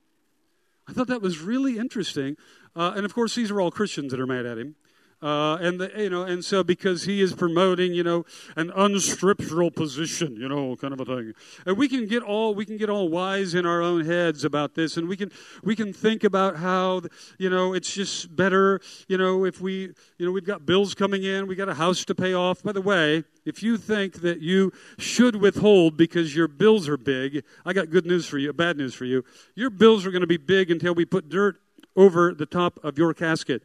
[0.88, 2.36] I thought that was really interesting.
[2.74, 4.74] Uh, and of course, these are all Christians that are mad at him.
[5.22, 8.24] Uh, and the, you know, and so because he is promoting, you know,
[8.56, 11.34] an unscriptural position, you know, kind of a thing,
[11.66, 14.74] and we can get all we can get all wise in our own heads about
[14.74, 15.30] this, and we can
[15.62, 17.02] we can think about how,
[17.38, 21.22] you know, it's just better, you know, if we, you know, we've got bills coming
[21.22, 22.62] in, we got a house to pay off.
[22.62, 27.44] By the way, if you think that you should withhold because your bills are big,
[27.66, 29.24] I got good news for you, bad news for you.
[29.54, 31.60] Your bills are going to be big until we put dirt
[31.94, 33.64] over the top of your casket.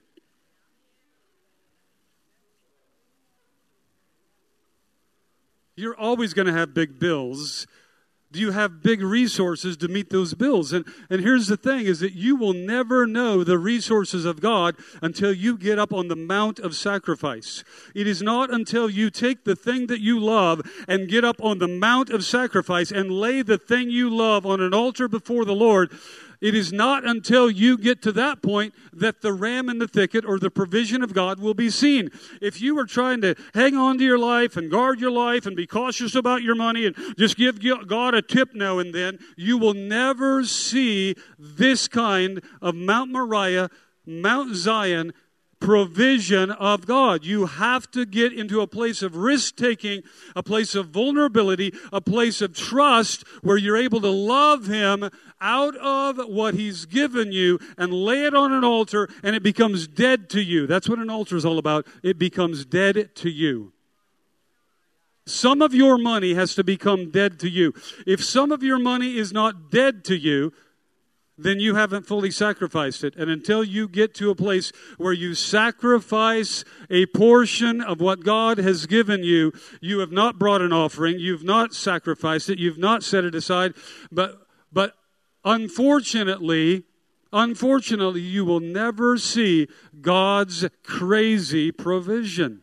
[5.76, 7.68] You're always going to have big bills.
[8.32, 10.74] Do you have big resources to meet those bills?
[10.74, 14.76] And, and here's the thing is that you will never know the resources of God
[15.02, 17.64] until you get up on the mount of sacrifice.
[17.94, 21.60] It is not until you take the thing that you love and get up on
[21.60, 25.56] the mount of sacrifice and lay the thing you love on an altar before the
[25.56, 25.92] Lord
[26.46, 30.24] it is not until you get to that point that the ram in the thicket
[30.24, 32.12] or the provision of God will be seen.
[32.40, 35.56] If you are trying to hang on to your life and guard your life and
[35.56, 39.58] be cautious about your money and just give God a tip now and then, you
[39.58, 43.72] will never see this kind of Mount Moriah,
[44.06, 45.14] Mount Zion
[45.66, 47.26] provision of God.
[47.26, 50.04] You have to get into a place of risk taking,
[50.36, 55.10] a place of vulnerability, a place of trust where you're able to love Him
[55.42, 59.88] out of what He's given you and lay it on an altar and it becomes
[59.88, 60.68] dead to you.
[60.68, 61.88] That's what an altar is all about.
[62.04, 63.74] It becomes dead to you.
[65.26, 67.74] Some of your money has to become dead to you.
[68.06, 70.54] If some of your money is not dead to you,
[71.38, 73.16] then you haven't fully sacrificed it.
[73.16, 78.58] And until you get to a place where you sacrifice a portion of what God
[78.58, 83.04] has given you, you have not brought an offering, you've not sacrificed it, you've not
[83.04, 83.74] set it aside.
[84.12, 84.96] But, but
[85.44, 86.84] unfortunately,
[87.34, 89.68] unfortunately, you will never see
[90.02, 92.62] God's crazy provision.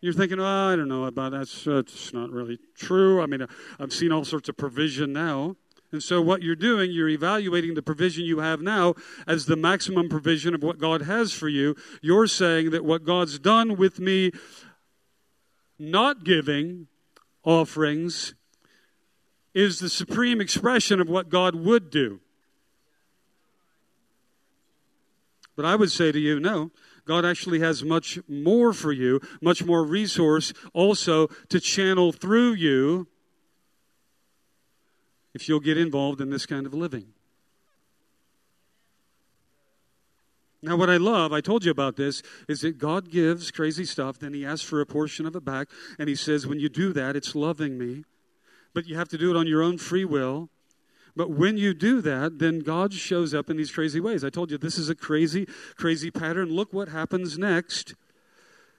[0.00, 1.38] You're thinking, oh, I don't know about that.
[1.38, 3.22] That's, that's not really true.
[3.22, 3.46] I mean,
[3.78, 5.56] I've seen all sorts of provision now.
[5.94, 8.94] And so, what you're doing, you're evaluating the provision you have now
[9.28, 11.76] as the maximum provision of what God has for you.
[12.02, 14.32] You're saying that what God's done with me
[15.78, 16.88] not giving
[17.44, 18.34] offerings
[19.54, 22.18] is the supreme expression of what God would do.
[25.54, 26.72] But I would say to you, no,
[27.06, 33.06] God actually has much more for you, much more resource also to channel through you
[35.34, 37.06] if you'll get involved in this kind of living.
[40.62, 44.18] Now, what I love, I told you about this, is that God gives crazy stuff,
[44.18, 45.68] then He asks for a portion of it back,
[45.98, 48.04] and He says, when you do that, it's loving me.
[48.72, 50.48] But you have to do it on your own free will.
[51.14, 54.24] But when you do that, then God shows up in these crazy ways.
[54.24, 56.48] I told you this is a crazy, crazy pattern.
[56.48, 57.94] Look what happens next.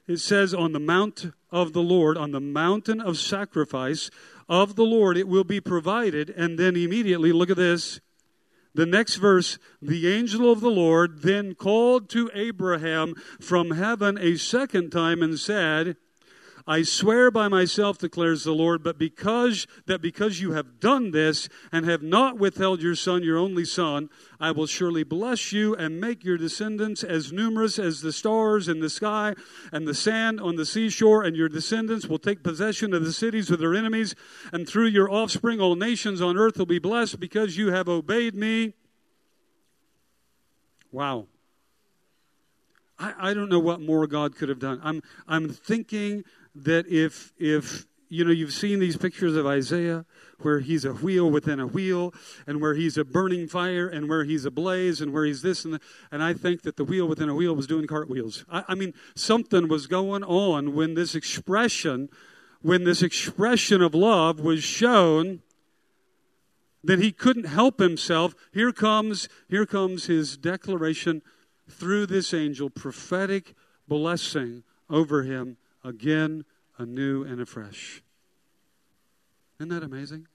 [0.08, 4.10] It says, On the mount of the Lord, on the mountain of sacrifice
[4.48, 6.30] of the Lord, it will be provided.
[6.30, 8.00] And then immediately, look at this.
[8.74, 14.36] The next verse, the angel of the Lord then called to Abraham from heaven a
[14.36, 15.96] second time and said,
[16.68, 21.48] I swear by myself, declares the Lord, but because that because you have done this
[21.72, 24.10] and have not withheld your son, your only son,
[24.40, 28.80] I will surely bless you and make your descendants as numerous as the stars in
[28.80, 29.36] the sky
[29.72, 33.52] and the sand on the seashore, and your descendants will take possession of the cities
[33.52, 34.16] of their enemies,
[34.52, 38.34] and through your offspring all nations on earth will be blessed because you have obeyed
[38.34, 38.74] me.
[40.92, 41.28] Wow.
[42.98, 44.80] I, I don't know what more God could have done.
[44.84, 46.24] I'm, I'm thinking
[46.56, 50.06] that if if you know you've seen these pictures of Isaiah
[50.42, 52.14] where he's a wheel within a wheel
[52.48, 55.66] and where he's a burning fire and where he's a blaze and where he's this
[55.66, 55.80] and
[56.12, 58.46] and I think that the wheel within a wheel was doing cartwheels.
[58.50, 62.10] I, I mean something was going on when this expression
[62.62, 65.42] when this expression of love was shown
[66.84, 68.34] that he couldn't help himself.
[68.54, 71.22] Here comes here comes his declaration
[71.70, 73.56] through this angel prophetic
[73.88, 76.44] blessing over him again,
[76.78, 78.02] anew, and afresh.
[79.60, 80.28] Isn't that amazing?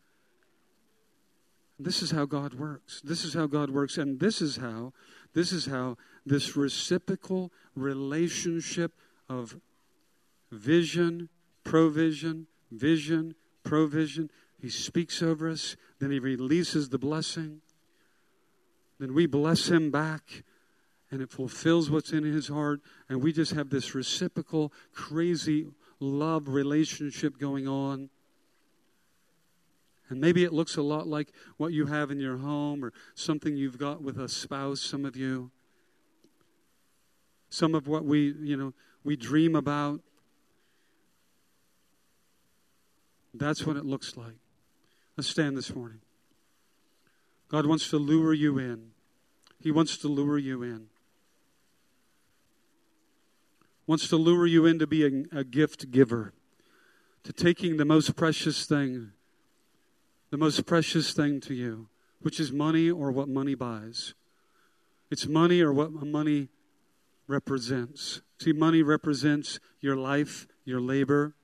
[1.79, 3.01] This is how God works.
[3.03, 3.97] This is how God works.
[3.97, 4.93] And this is how,
[5.35, 5.97] this is how
[6.27, 8.93] this reciprocal relationship
[9.29, 9.59] of
[10.53, 11.29] vision,
[11.65, 14.31] provision, vision, provision.
[14.61, 17.63] He speaks over us, then he releases the blessing.
[18.99, 20.43] Then we bless him back,
[21.11, 22.81] and it fulfills what's in his heart.
[23.09, 25.67] And we just have this reciprocal, crazy
[25.99, 28.11] love relationship going on.
[30.09, 33.57] And maybe it looks a lot like what you have in your home or something
[33.57, 35.51] you've got with a spouse, some of you.
[37.49, 40.01] Some of what we, you know, we dream about.
[43.35, 44.37] That's what it looks like.
[45.17, 46.01] Let's stand this morning.
[47.49, 48.91] God wants to lure you in.
[49.61, 50.87] He wants to lure you in
[53.87, 56.33] wants to lure you into being a gift giver,
[57.25, 59.13] to taking the most precious thing,
[60.31, 61.89] the most precious thing to you,
[62.21, 64.15] which is money or what money buys.
[65.11, 66.49] It's money or what money
[67.27, 68.23] represents.
[68.39, 71.35] See, money represents your life, your labor.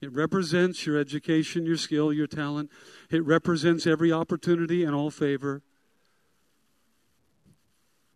[0.00, 2.70] It represents your education, your skill, your talent.
[3.10, 5.62] It represents every opportunity and all favor.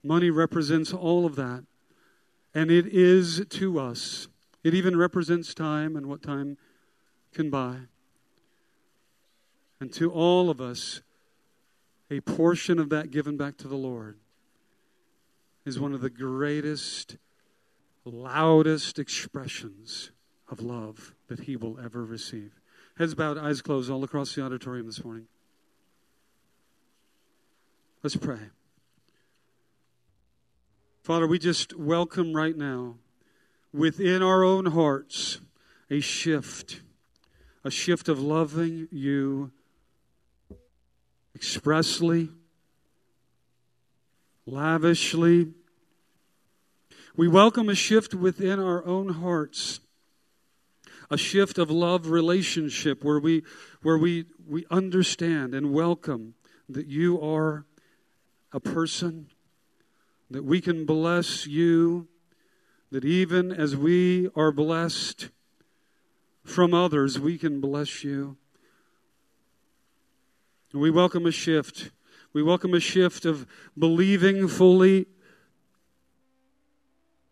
[0.02, 1.64] Money represents all of that.
[2.54, 4.28] And it is to us.
[4.64, 6.58] It even represents time and what time
[7.32, 7.76] can buy.
[9.80, 11.00] And to all of us,
[12.10, 14.18] a portion of that given back to the Lord
[15.64, 17.16] is one of the greatest,
[18.04, 20.10] loudest expressions
[20.50, 22.60] of love that He will ever receive.
[22.98, 25.26] Heads bowed, eyes closed, all across the auditorium this morning.
[28.02, 28.50] Let's pray.
[31.02, 32.96] Father, we just welcome right now
[33.72, 35.40] within our own hearts
[35.88, 36.82] a shift,
[37.64, 39.50] a shift of loving you
[41.34, 42.28] expressly,
[44.44, 45.54] lavishly.
[47.16, 49.80] We welcome a shift within our own hearts,
[51.10, 53.42] a shift of love relationship where we,
[53.80, 56.34] where we, we understand and welcome
[56.68, 57.64] that you are
[58.52, 59.28] a person
[60.30, 62.06] that we can bless you,
[62.90, 65.28] that even as we are blessed
[66.44, 68.36] from others, we can bless you.
[70.72, 71.90] And We welcome a shift.
[72.32, 75.06] We welcome a shift of believing fully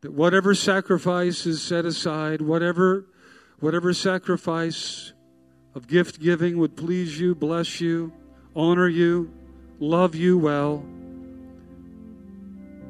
[0.01, 3.07] that whatever sacrifice is set aside, whatever,
[3.61, 5.13] whatever sacrifice
[5.75, 8.13] of gift giving would please you, bless you,
[8.57, 9.33] honor you,
[9.79, 10.85] love you well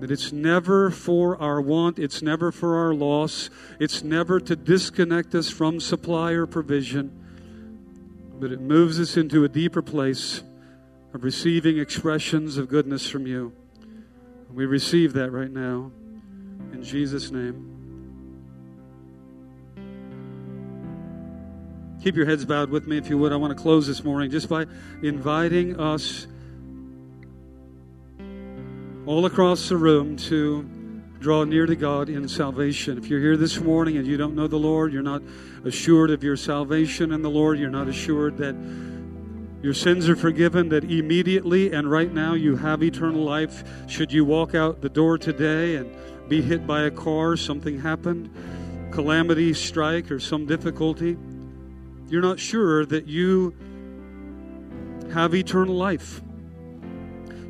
[0.00, 5.34] That it's never for our want, it's never for our loss, it's never to disconnect
[5.34, 7.10] us from supply or provision,
[8.38, 10.42] but it moves us into a deeper place
[11.12, 13.52] of receiving expressions of goodness from you.
[14.52, 15.90] We receive that right now.
[16.72, 17.74] In Jesus' name.
[22.02, 23.32] Keep your heads bowed with me if you would.
[23.32, 24.66] I want to close this morning just by
[25.02, 26.28] inviting us
[29.08, 30.62] all across the room to
[31.18, 32.98] draw near to God in salvation.
[32.98, 35.22] If you're here this morning and you don't know the Lord, you're not
[35.64, 38.54] assured of your salvation in the Lord, you're not assured that
[39.62, 43.64] your sins are forgiven, that immediately and right now you have eternal life.
[43.88, 45.90] Should you walk out the door today and
[46.28, 48.28] be hit by a car, something happened,
[48.92, 51.16] calamity strike, or some difficulty,
[52.08, 53.54] you're not sure that you
[55.14, 56.20] have eternal life.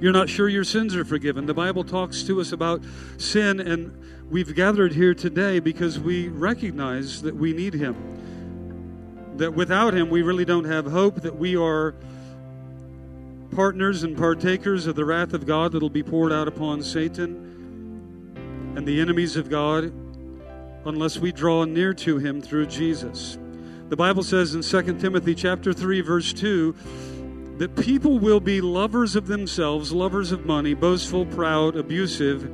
[0.01, 1.47] You're not sure your sins are forgiven.
[1.47, 2.83] The Bible talks to us about
[3.17, 7.97] sin, and we've gathered here today because we recognize that we need Him.
[9.39, 11.97] That without Him, we really don't have hope, that we are
[13.57, 18.35] partners and partakers of the wrath of God that'll be poured out upon Satan
[18.77, 19.93] and the enemies of God
[20.85, 23.37] unless we draw near to Him through Jesus.
[23.89, 26.77] The Bible says in 2 Timothy chapter 3 verse 2
[27.59, 32.51] that people will be lovers of themselves, lovers of money, boastful, proud, abusive,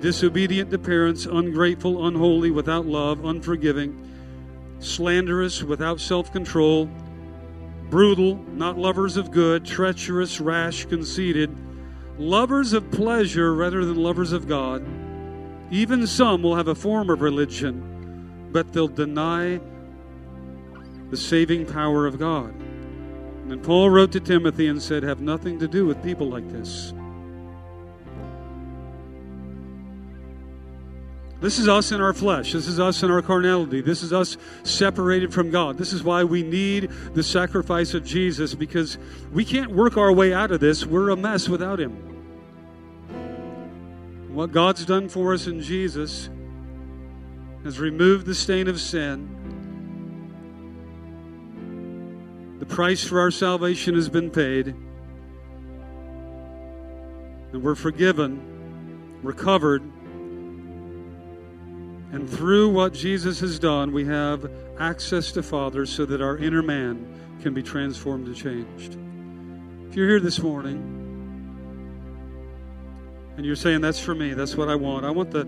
[0.00, 4.10] disobedient to parents, ungrateful, unholy, without love, unforgiving,
[4.78, 6.88] slanderous, without self-control,
[7.90, 11.54] brutal, not lovers of good, treacherous, rash, conceited,
[12.18, 14.82] lovers of pleasure rather than lovers of God.
[15.70, 19.60] Even some will have a form of religion, but they'll deny
[21.10, 22.54] the saving power of God.
[23.50, 26.94] And Paul wrote to Timothy and said, Have nothing to do with people like this.
[31.40, 32.52] This is us in our flesh.
[32.52, 33.80] This is us in our carnality.
[33.80, 35.78] This is us separated from God.
[35.78, 38.98] This is why we need the sacrifice of Jesus because
[39.32, 40.86] we can't work our way out of this.
[40.86, 41.92] We're a mess without Him.
[44.32, 46.28] What God's done for us in Jesus
[47.64, 49.39] has removed the stain of sin
[52.60, 54.68] The price for our salvation has been paid.
[57.52, 59.82] And we're forgiven, recovered.
[62.12, 66.62] And through what Jesus has done, we have access to Father so that our inner
[66.62, 68.98] man can be transformed and changed.
[69.88, 70.98] If you're here this morning
[73.38, 75.44] and you're saying, That's for me, that's what I want, I want the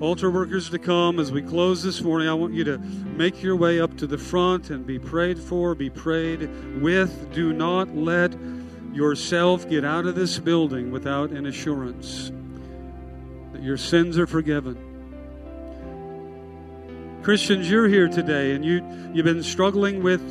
[0.00, 2.26] altar workers to come as we close this morning.
[2.26, 5.74] I want you to make your way up to the front and be prayed for,
[5.74, 6.48] be prayed
[6.80, 7.32] with.
[7.34, 8.34] Do not let
[8.94, 12.32] yourself get out of this building without an assurance
[13.52, 14.86] that your sins are forgiven.
[17.22, 18.82] Christians, you're here today and you,
[19.12, 20.22] you've been struggling with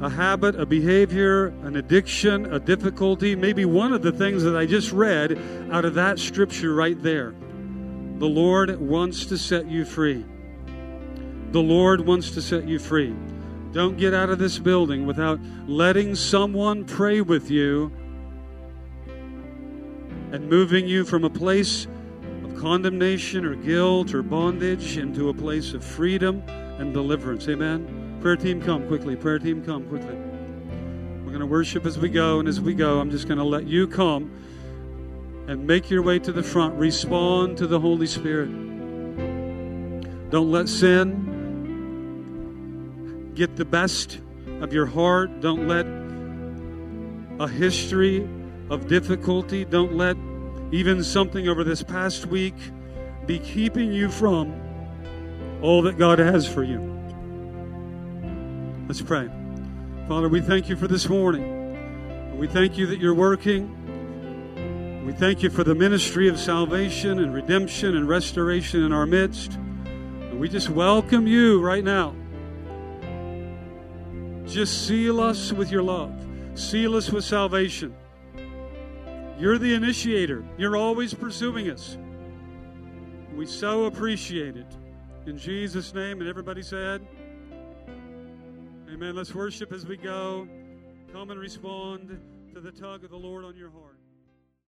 [0.00, 4.64] a habit, a behavior, an addiction, a difficulty, maybe one of the things that I
[4.64, 5.38] just read
[5.70, 7.34] out of that scripture right there.
[8.18, 10.24] The Lord wants to set you free.
[11.52, 13.14] The Lord wants to set you free.
[13.72, 17.92] Don't get out of this building without letting someone pray with you
[20.32, 21.86] and moving you from a place
[22.42, 26.42] of condemnation or guilt or bondage into a place of freedom
[26.78, 27.46] and deliverance.
[27.48, 28.18] Amen.
[28.22, 29.14] Prayer team, come quickly.
[29.14, 30.16] Prayer team, come quickly.
[31.24, 33.44] We're going to worship as we go, and as we go, I'm just going to
[33.44, 34.30] let you come
[35.48, 36.74] and make your way to the front.
[36.74, 38.50] Respond to the Holy Spirit.
[40.30, 41.32] Don't let sin
[43.34, 44.20] get the best
[44.60, 45.40] of your heart.
[45.40, 45.86] Don't let
[47.38, 48.28] a history
[48.70, 50.16] of difficulty, don't let
[50.72, 52.54] even something over this past week
[53.26, 54.52] be keeping you from
[55.62, 56.80] all that God has for you.
[58.88, 59.28] Let's pray.
[60.08, 62.38] Father, we thank you for this morning.
[62.38, 63.85] We thank you that you're working.
[65.06, 69.52] We thank you for the ministry of salvation and redemption and restoration in our midst.
[69.52, 72.12] And we just welcome you right now.
[74.48, 76.12] Just seal us with your love,
[76.54, 77.94] seal us with salvation.
[79.38, 81.96] You're the initiator, you're always pursuing us.
[83.32, 84.76] We so appreciate it.
[85.24, 87.00] In Jesus' name, and everybody said,
[88.92, 89.14] Amen.
[89.14, 90.48] Let's worship as we go.
[91.12, 92.20] Come and respond
[92.52, 93.85] to the tug of the Lord on your heart.